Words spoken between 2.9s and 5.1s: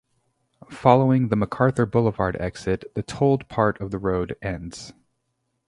the tolled part of the road ends.